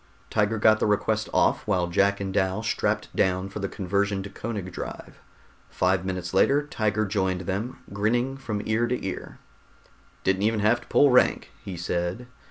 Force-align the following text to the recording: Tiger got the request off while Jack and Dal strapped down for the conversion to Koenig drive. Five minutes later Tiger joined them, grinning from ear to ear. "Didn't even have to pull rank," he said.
Tiger 0.31 0.57
got 0.57 0.79
the 0.79 0.87
request 0.87 1.29
off 1.31 1.67
while 1.67 1.85
Jack 1.85 2.19
and 2.19 2.33
Dal 2.33 2.63
strapped 2.63 3.15
down 3.15 3.49
for 3.49 3.59
the 3.59 3.69
conversion 3.69 4.23
to 4.23 4.31
Koenig 4.31 4.71
drive. 4.71 5.21
Five 5.69 6.05
minutes 6.05 6.33
later 6.33 6.65
Tiger 6.65 7.05
joined 7.05 7.41
them, 7.41 7.83
grinning 7.93 8.35
from 8.35 8.63
ear 8.65 8.87
to 8.87 9.05
ear. 9.05 9.37
"Didn't 10.23 10.41
even 10.41 10.61
have 10.61 10.81
to 10.81 10.87
pull 10.87 11.11
rank," 11.11 11.51
he 11.63 11.77
said. 11.77 12.25